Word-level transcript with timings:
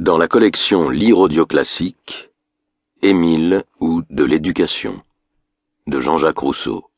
Dans 0.00 0.16
la 0.16 0.28
collection 0.28 0.88
Lire 0.88 1.18
audio 1.18 1.44
classique, 1.44 2.30
Émile 3.02 3.64
ou 3.80 4.00
de 4.08 4.24
l'éducation 4.24 5.02
de 5.86 6.00
Jean-Jacques 6.00 6.38
Rousseau. 6.38 6.88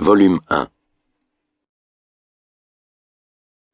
Volume 0.00 0.40
1 0.50 0.66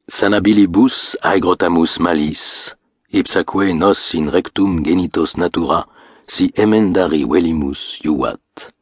Sanabilibus 0.09 1.17
aegrotamus 1.23 1.99
malis, 1.99 2.76
ipsaque 3.14 3.72
nos 3.72 4.14
in 4.14 4.28
rectum 4.28 4.84
genitos 4.84 5.38
natura, 5.38 5.88
si 6.28 6.53
emendari 6.54 7.24
velimus 7.24 7.98
juvat. 8.03 8.74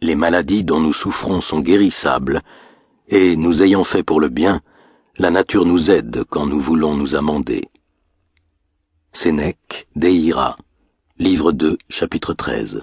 Les 0.00 0.14
maladies 0.14 0.62
dont 0.62 0.78
nous 0.78 0.94
souffrons 0.94 1.40
sont 1.40 1.58
guérissables, 1.58 2.42
et 3.08 3.34
nous 3.34 3.60
ayant 3.60 3.82
fait 3.82 4.04
pour 4.04 4.20
le 4.20 4.28
bien, 4.28 4.62
la 5.18 5.30
nature 5.30 5.64
nous 5.64 5.90
aide 5.90 6.22
quand 6.30 6.46
nous 6.46 6.60
voulons 6.60 6.96
nous 6.96 7.16
amender. 7.16 7.68
Sénèque, 9.12 9.88
Deira, 9.96 10.56
livre 11.18 11.50
2, 11.50 11.76
chapitre 11.88 12.34
13. 12.34 12.82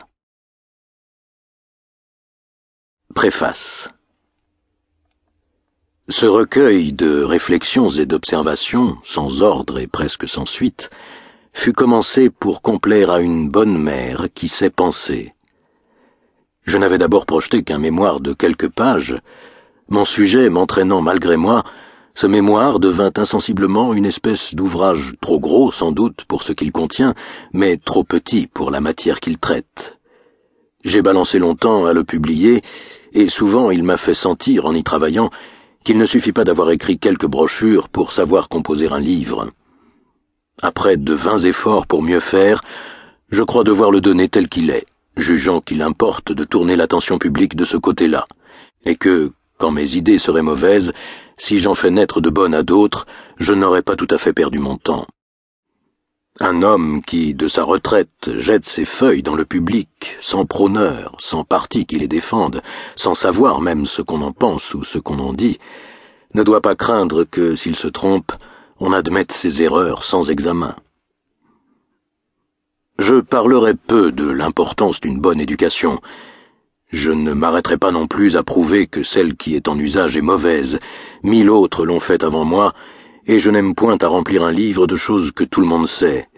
Préface. 3.13 3.89
Ce 6.09 6.25
recueil 6.25 6.91
de 6.91 7.23
réflexions 7.23 7.89
et 7.89 8.05
d'observations, 8.05 8.97
sans 9.01 9.41
ordre 9.41 9.79
et 9.79 9.87
presque 9.87 10.27
sans 10.27 10.45
suite, 10.45 10.89
fut 11.53 11.73
commencé 11.73 12.29
pour 12.29 12.61
complaire 12.61 13.11
à 13.11 13.21
une 13.21 13.49
bonne 13.49 13.77
mère 13.77 14.27
qui 14.33 14.49
sait 14.49 14.69
penser. 14.69 15.33
Je 16.63 16.77
n'avais 16.77 16.97
d'abord 16.97 17.25
projeté 17.25 17.63
qu'un 17.63 17.79
mémoire 17.79 18.19
de 18.19 18.33
quelques 18.33 18.69
pages, 18.69 19.15
mon 19.87 20.03
sujet 20.03 20.49
m'entraînant 20.49 20.99
malgré 20.99 21.37
moi 21.37 21.63
ce 22.15 22.27
mémoire 22.27 22.79
devint 22.79 23.11
insensiblement 23.17 23.93
une 23.93 24.05
espèce 24.05 24.55
d'ouvrage 24.55 25.15
trop 25.19 25.39
gros 25.39 25.71
sans 25.73 25.91
doute 25.91 26.23
pour 26.25 26.43
ce 26.43 26.53
qu'il 26.53 26.71
contient, 26.71 27.13
mais 27.51 27.75
trop 27.75 28.05
petit 28.05 28.47
pour 28.47 28.71
la 28.71 28.79
matière 28.79 29.19
qu'il 29.19 29.37
traite. 29.37 29.97
J'ai 30.85 31.01
balancé 31.01 31.39
longtemps 31.39 31.85
à 31.85 31.93
le 31.93 32.05
publier, 32.05 32.61
et 33.11 33.27
souvent 33.29 33.69
il 33.69 33.83
m'a 33.83 33.97
fait 33.97 34.13
sentir, 34.13 34.65
en 34.65 34.73
y 34.73 34.83
travaillant, 34.83 35.29
qu'il 35.83 35.97
ne 35.97 36.05
suffit 36.05 36.31
pas 36.31 36.45
d'avoir 36.45 36.71
écrit 36.71 36.97
quelques 36.97 37.27
brochures 37.27 37.89
pour 37.89 38.13
savoir 38.13 38.47
composer 38.47 38.87
un 38.91 38.99
livre. 38.99 39.51
Après 40.61 40.95
de 40.95 41.13
vains 41.13 41.39
efforts 41.39 41.85
pour 41.85 42.01
mieux 42.01 42.21
faire, 42.21 42.61
je 43.29 43.43
crois 43.43 43.65
devoir 43.65 43.91
le 43.91 43.99
donner 43.99 44.29
tel 44.29 44.47
qu'il 44.47 44.69
est, 44.69 44.85
jugeant 45.17 45.59
qu'il 45.59 45.81
importe 45.81 46.31
de 46.31 46.45
tourner 46.45 46.77
l'attention 46.77 47.17
publique 47.17 47.57
de 47.57 47.65
ce 47.65 47.75
côté-là, 47.75 48.25
et 48.85 48.95
que, 48.95 49.33
quand 49.57 49.71
mes 49.71 49.95
idées 49.95 50.19
seraient 50.19 50.41
mauvaises, 50.41 50.93
si 51.37 51.59
j'en 51.59 51.75
fais 51.75 51.91
naître 51.91 52.21
de 52.21 52.29
bonnes 52.29 52.53
à 52.53 52.63
d'autres, 52.63 53.05
je 53.37 53.53
n'aurais 53.53 53.81
pas 53.81 53.95
tout 53.95 54.07
à 54.09 54.17
fait 54.17 54.33
perdu 54.33 54.59
mon 54.59 54.77
temps. 54.77 55.07
Un 56.41 56.63
homme 56.63 57.01
qui, 57.01 57.33
de 57.33 57.47
sa 57.47 57.63
retraite, 57.63 58.29
jette 58.39 58.65
ses 58.65 58.83
feuilles 58.83 59.23
dans 59.23 59.35
le 59.35 59.45
public, 59.45 60.17
sans 60.19 60.45
prôneur, 60.45 61.15
sans 61.19 61.45
parti 61.45 61.85
qui 61.85 61.97
les 61.97 62.09
défende, 62.09 62.61
sans 62.97 63.15
savoir 63.15 63.61
même 63.61 63.85
ce 63.85 64.01
qu'on 64.01 64.21
en 64.21 64.33
pense 64.33 64.73
ou 64.73 64.83
ce 64.83 64.97
qu'on 64.97 65.19
en 65.19 65.31
dit, 65.31 65.59
ne 66.33 66.43
doit 66.43 66.59
pas 66.59 66.75
craindre 66.75 67.23
que, 67.23 67.55
s'il 67.55 67.77
se 67.77 67.87
trompe, 67.87 68.33
on 68.81 68.91
admette 68.91 69.31
ses 69.31 69.61
erreurs 69.61 70.03
sans 70.03 70.29
examen. 70.29 70.75
Je 72.99 73.21
parlerai 73.21 73.73
peu 73.73 74.11
de 74.11 74.27
l'importance 74.29 74.99
d'une 74.99 75.19
bonne 75.19 75.39
éducation, 75.39 76.01
je 76.91 77.11
ne 77.11 77.33
m'arrêterai 77.33 77.77
pas 77.77 77.91
non 77.91 78.07
plus 78.07 78.35
à 78.35 78.43
prouver 78.43 78.87
que 78.87 79.03
celle 79.03 79.35
qui 79.35 79.55
est 79.55 79.67
en 79.67 79.77
usage 79.77 80.17
est 80.17 80.21
mauvaise. 80.21 80.79
Mille 81.23 81.49
autres 81.49 81.85
l'ont 81.85 81.99
faite 81.99 82.23
avant 82.23 82.45
moi, 82.45 82.73
et 83.25 83.39
je 83.39 83.49
n'aime 83.49 83.73
point 83.73 83.97
à 84.01 84.07
remplir 84.07 84.43
un 84.43 84.51
livre 84.51 84.87
de 84.87 84.95
choses 84.95 85.31
que 85.31 85.43
tout 85.43 85.61
le 85.61 85.67
monde 85.67 85.87
sait. 85.87 86.29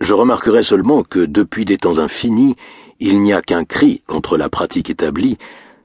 Je 0.00 0.14
remarquerai 0.14 0.62
seulement 0.62 1.02
que 1.02 1.20
depuis 1.20 1.64
des 1.64 1.76
temps 1.76 1.98
infinis, 1.98 2.56
il 3.00 3.20
n'y 3.20 3.32
a 3.32 3.42
qu'un 3.42 3.64
cri 3.64 4.02
contre 4.06 4.36
la 4.36 4.48
pratique 4.48 4.90
établie, 4.90 5.36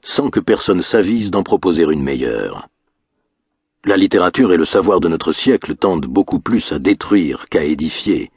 sans 0.02 0.30
que 0.30 0.40
personne 0.40 0.82
s'avise 0.82 1.30
d'en 1.30 1.42
proposer 1.42 1.82
une 1.82 2.02
meilleure. 2.02 2.68
La 3.84 3.96
littérature 3.96 4.52
et 4.52 4.56
le 4.56 4.64
savoir 4.64 5.00
de 5.00 5.08
notre 5.08 5.32
siècle 5.32 5.74
tendent 5.74 6.06
beaucoup 6.06 6.40
plus 6.40 6.72
à 6.72 6.78
détruire 6.78 7.46
qu'à 7.50 7.64
édifier. 7.64 8.30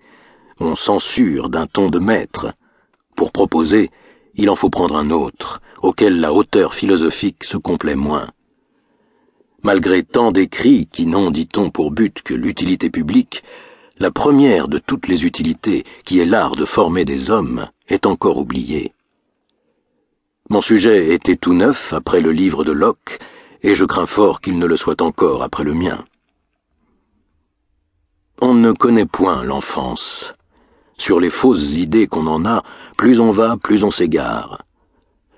On 0.59 0.75
censure 0.75 1.49
d'un 1.49 1.67
ton 1.67 1.89
de 1.89 1.99
maître. 1.99 2.53
Pour 3.15 3.31
proposer, 3.31 3.89
il 4.37 4.49
en 4.49 4.55
faut 4.55 4.69
prendre 4.69 4.95
un 4.95 5.09
autre, 5.09 5.61
auquel 5.81 6.19
la 6.19 6.31
hauteur 6.31 6.73
philosophique 6.73 7.43
se 7.43 7.57
complaît 7.57 7.95
moins. 7.95 8.29
Malgré 9.63 10.03
tant 10.03 10.31
d'écrits 10.31 10.87
qui 10.87 11.07
n'ont, 11.07 11.31
dit-on, 11.31 11.71
pour 11.71 11.91
but 11.91 12.21
que 12.21 12.33
l'utilité 12.33 12.89
publique, 12.89 13.43
la 13.99 14.11
première 14.11 14.67
de 14.67 14.77
toutes 14.77 15.07
les 15.07 15.25
utilités, 15.25 15.83
qui 16.05 16.19
est 16.19 16.25
l'art 16.25 16.55
de 16.55 16.65
former 16.65 17.03
des 17.03 17.31
hommes, 17.31 17.67
est 17.87 18.05
encore 18.05 18.37
oubliée. 18.37 18.93
Mon 20.49 20.61
sujet 20.61 21.13
était 21.13 21.35
tout 21.35 21.53
neuf 21.53 21.91
après 21.91 22.21
le 22.21 22.31
livre 22.31 22.63
de 22.63 22.71
Locke, 22.71 23.19
et 23.63 23.73
je 23.73 23.85
crains 23.85 24.05
fort 24.05 24.39
qu'il 24.39 24.59
ne 24.59 24.67
le 24.67 24.77
soit 24.77 25.01
encore 25.01 25.41
après 25.41 25.63
le 25.63 25.73
mien. 25.73 26.05
On 28.39 28.53
ne 28.53 28.71
connaît 28.71 29.07
point 29.07 29.43
l'enfance. 29.43 30.33
Sur 30.95 31.19
les 31.19 31.31
fausses 31.31 31.73
idées 31.73 32.07
qu'on 32.07 32.27
en 32.27 32.45
a, 32.45 32.63
plus 32.97 33.19
on 33.19 33.31
va, 33.31 33.57
plus 33.57 33.83
on 33.83 33.91
s'égare. 33.91 34.63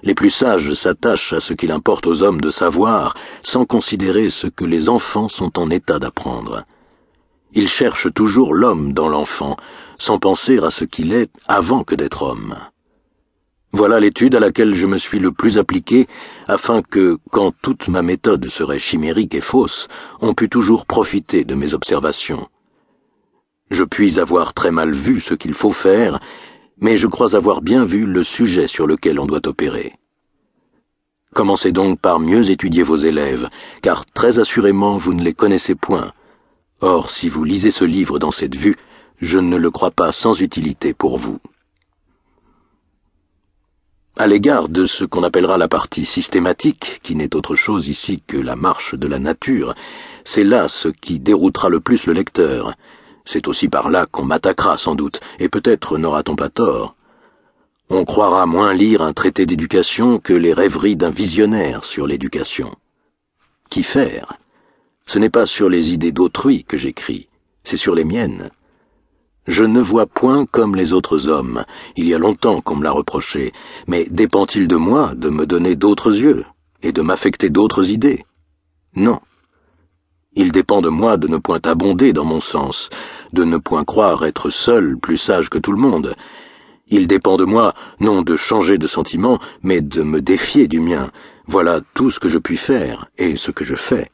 Les 0.01 0.15
plus 0.15 0.29
sages 0.29 0.73
s'attachent 0.73 1.33
à 1.33 1.41
ce 1.41 1.53
qu'il 1.53 1.71
importe 1.71 2.07
aux 2.07 2.23
hommes 2.23 2.39
de 2.39 2.51
savoir, 2.51 3.15
sans 3.43 3.65
considérer 3.65 4.29
ce 4.29 4.47
que 4.47 4.63
les 4.63 4.87
enfants 4.87 5.27
sont 5.27 5.59
en 5.59 5.69
état 5.69 5.99
d'apprendre. 5.99 6.63
Ils 7.53 7.67
cherchent 7.67 8.13
toujours 8.13 8.53
l'homme 8.53 8.93
dans 8.93 9.09
l'enfant, 9.09 9.57
sans 9.97 10.19
penser 10.19 10.59
à 10.59 10.71
ce 10.71 10.85
qu'il 10.85 11.11
est 11.11 11.31
avant 11.47 11.83
que 11.83 11.95
d'être 11.95 12.23
homme. 12.23 12.55
Voilà 13.71 13.99
l'étude 13.99 14.35
à 14.35 14.39
laquelle 14.39 14.73
je 14.73 14.87
me 14.87 14.97
suis 14.97 15.19
le 15.19 15.31
plus 15.31 15.57
appliqué, 15.57 16.07
afin 16.47 16.81
que, 16.81 17.17
quand 17.29 17.53
toute 17.61 17.87
ma 17.87 18.01
méthode 18.01 18.47
serait 18.47 18.79
chimérique 18.79 19.35
et 19.35 19.41
fausse, 19.41 19.89
on 20.21 20.33
pût 20.33 20.49
toujours 20.49 20.85
profiter 20.85 21.43
de 21.43 21.55
mes 21.55 21.73
observations. 21.73 22.47
Je 23.69 23.83
puis 23.83 24.19
avoir 24.19 24.53
très 24.53 24.71
mal 24.71 24.91
vu 24.93 25.19
ce 25.19 25.35
qu'il 25.35 25.53
faut 25.53 25.73
faire, 25.73 26.19
mais 26.81 26.97
je 26.97 27.07
crois 27.07 27.35
avoir 27.35 27.61
bien 27.61 27.85
vu 27.85 28.05
le 28.05 28.23
sujet 28.23 28.67
sur 28.67 28.87
lequel 28.87 29.19
on 29.19 29.25
doit 29.25 29.47
opérer. 29.47 29.95
Commencez 31.33 31.71
donc 31.71 31.99
par 31.99 32.19
mieux 32.19 32.49
étudier 32.49 32.83
vos 32.83 32.95
élèves, 32.95 33.49
car 33.81 34.05
très 34.05 34.39
assurément 34.39 34.97
vous 34.97 35.13
ne 35.13 35.23
les 35.23 35.33
connaissez 35.33 35.75
point. 35.75 36.11
Or, 36.81 37.11
si 37.11 37.29
vous 37.29 37.43
lisez 37.43 37.71
ce 37.71 37.83
livre 37.83 38.19
dans 38.19 38.31
cette 38.31 38.55
vue, 38.55 38.75
je 39.17 39.37
ne 39.37 39.57
le 39.57 39.69
crois 39.69 39.91
pas 39.91 40.11
sans 40.11 40.41
utilité 40.41 40.93
pour 40.93 41.17
vous. 41.17 41.39
À 44.17 44.27
l'égard 44.27 44.67
de 44.67 44.85
ce 44.85 45.05
qu'on 45.05 45.23
appellera 45.23 45.57
la 45.57 45.67
partie 45.67 46.05
systématique, 46.05 46.99
qui 47.03 47.15
n'est 47.15 47.35
autre 47.35 47.55
chose 47.55 47.87
ici 47.87 48.21
que 48.25 48.37
la 48.37 48.55
marche 48.55 48.95
de 48.95 49.07
la 49.07 49.19
nature, 49.19 49.75
c'est 50.25 50.43
là 50.43 50.67
ce 50.67 50.89
qui 50.89 51.19
déroutera 51.19 51.69
le 51.69 51.79
plus 51.79 52.05
le 52.05 52.13
lecteur, 52.13 52.75
c'est 53.25 53.47
aussi 53.47 53.69
par 53.69 53.89
là 53.89 54.05
qu'on 54.05 54.25
m'attaquera 54.25 54.77
sans 54.77 54.95
doute, 54.95 55.19
et 55.39 55.49
peut-être 55.49 55.97
n'aura-t-on 55.97 56.35
pas 56.35 56.49
tort. 56.49 56.95
On 57.89 58.05
croira 58.05 58.45
moins 58.45 58.73
lire 58.73 59.01
un 59.01 59.13
traité 59.13 59.45
d'éducation 59.45 60.19
que 60.19 60.33
les 60.33 60.53
rêveries 60.53 60.95
d'un 60.95 61.09
visionnaire 61.09 61.83
sur 61.83 62.05
l'éducation. 62.05 62.75
Qu'y 63.69 63.83
faire? 63.83 64.33
Ce 65.05 65.17
n'est 65.17 65.31
pas 65.31 65.47
sur 65.47 65.69
les 65.69 65.91
idées 65.91 66.11
d'autrui 66.11 66.63
que 66.63 66.77
j'écris, 66.77 67.29
c'est 67.63 67.77
sur 67.77 67.95
les 67.95 68.05
miennes. 68.05 68.51
Je 69.47 69.63
ne 69.63 69.81
vois 69.81 70.05
point 70.05 70.45
comme 70.45 70.75
les 70.75 70.93
autres 70.93 71.27
hommes, 71.27 71.65
il 71.95 72.07
y 72.07 72.13
a 72.13 72.19
longtemps 72.19 72.61
qu'on 72.61 72.75
me 72.75 72.83
l'a 72.83 72.91
reproché, 72.91 73.51
mais 73.87 74.05
dépend-il 74.11 74.67
de 74.67 74.75
moi 74.75 75.13
de 75.15 75.29
me 75.29 75.47
donner 75.47 75.75
d'autres 75.75 76.15
yeux, 76.15 76.45
et 76.83 76.91
de 76.91 77.01
m'affecter 77.01 77.49
d'autres 77.49 77.89
idées? 77.89 78.23
Non. 78.95 79.19
Il 80.33 80.51
dépend 80.51 80.81
de 80.81 80.89
moi 80.89 81.17
de 81.17 81.27
ne 81.27 81.37
point 81.37 81.59
abonder 81.63 82.13
dans 82.13 82.25
mon 82.25 82.39
sens, 82.39 82.89
de 83.33 83.43
ne 83.43 83.57
point 83.57 83.83
croire 83.83 84.25
être 84.25 84.49
seul 84.49 84.97
plus 84.97 85.17
sage 85.17 85.49
que 85.49 85.57
tout 85.57 85.71
le 85.71 85.81
monde. 85.81 86.15
Il 86.87 87.07
dépend 87.07 87.37
de 87.37 87.45
moi 87.45 87.73
non 87.99 88.21
de 88.21 88.35
changer 88.35 88.77
de 88.77 88.87
sentiment, 88.87 89.39
mais 89.63 89.81
de 89.81 90.03
me 90.03 90.21
défier 90.21 90.67
du 90.67 90.79
mien. 90.79 91.11
Voilà 91.47 91.81
tout 91.93 92.11
ce 92.11 92.19
que 92.19 92.29
je 92.29 92.37
puis 92.37 92.57
faire, 92.57 93.09
et 93.17 93.37
ce 93.37 93.49
que 93.49 93.65
je 93.65 93.75
fais. 93.75 94.11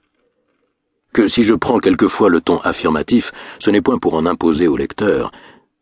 Que 1.12 1.28
si 1.28 1.44
je 1.44 1.54
prends 1.54 1.80
quelquefois 1.80 2.30
le 2.30 2.42
ton 2.42 2.60
affirmatif, 2.60 3.32
ce 3.60 3.70
n'est 3.70 3.82
point 3.82 3.98
pour 3.98 4.16
en 4.16 4.26
imposer 4.26 4.68
au 4.68 4.78
lecteur, 4.78 5.32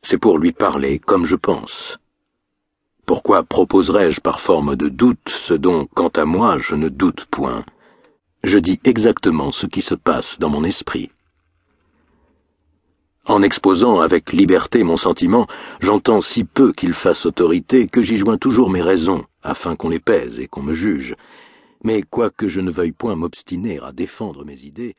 c'est 0.02 0.18
pour 0.18 0.38
lui 0.38 0.52
parler 0.52 1.00
comme 1.00 1.26
je 1.26 1.36
pense. 1.36 2.00
Pourquoi 3.06 3.44
proposerais-je 3.44 4.22
par 4.22 4.40
forme 4.40 4.76
de 4.76 4.90
doute 4.90 5.28
ce 5.28 5.54
dont, 5.54 5.88
quant 5.94 6.10
à 6.10 6.26
moi, 6.26 6.58
je 6.58 6.76
ne 6.76 6.90
doute 6.90 7.26
point? 7.30 7.66
Je 8.44 8.58
dis 8.58 8.78
exactement 8.84 9.54
ce 9.54 9.68
qui 9.68 9.82
se 9.82 9.96
passe 9.96 10.38
dans 10.38 10.50
mon 10.50 10.66
esprit. 10.66 11.12
En 13.26 13.42
exposant 13.42 14.02
avec 14.02 14.34
liberté 14.34 14.84
mon 14.84 14.98
sentiment, 14.98 15.48
j'entends 15.80 16.20
si 16.20 16.44
peu 16.44 16.74
qu'il 16.74 16.94
fasse 16.94 17.26
autorité 17.26 17.88
que 17.88 18.02
j'y 18.02 18.18
joins 18.18 18.38
toujours 18.38 18.70
mes 18.70 18.82
raisons, 18.82 19.24
afin 19.44 19.78
qu'on 19.78 19.88
les 19.88 20.02
pèse 20.02 20.42
et 20.42 20.48
qu'on 20.48 20.62
me 20.62 20.74
juge. 20.74 21.16
Mais 21.86 22.02
quoique 22.02 22.50
je 22.50 22.60
ne 22.60 22.70
veuille 22.70 22.92
point 22.92 23.16
m'obstiner 23.16 23.80
à 23.80 23.94
défendre 23.94 24.44
mes 24.44 24.60
idées, 24.64 24.96